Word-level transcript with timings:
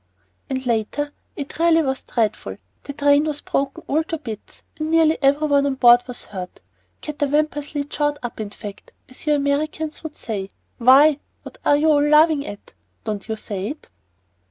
And 0.49 0.65
later: 0.65 1.13
"It 1.35 1.59
really 1.59 1.83
was 1.83 2.01
dreadful. 2.01 2.57
The 2.85 2.93
train 2.93 3.25
was 3.25 3.41
broken 3.41 3.83
all 3.85 4.03
to 4.05 4.17
bits, 4.17 4.63
and 4.79 4.89
nearly 4.89 5.19
every 5.21 5.45
one 5.47 5.63
on 5.67 5.75
board 5.75 6.01
was 6.07 6.23
hurt, 6.23 6.59
catawampously 7.03 7.83
chawed 7.83 8.17
up 8.23 8.39
in 8.39 8.49
fact, 8.49 8.93
as 9.07 9.27
you 9.27 9.35
Americans 9.35 10.01
would 10.01 10.15
say. 10.15 10.49
Why, 10.79 11.19
what 11.43 11.59
are 11.63 11.77
you 11.77 11.89
all 11.91 12.01
laughing 12.01 12.47
at? 12.47 12.73
Don't 13.03 13.27
you 13.29 13.35
say 13.35 13.67
it?" 13.67 13.89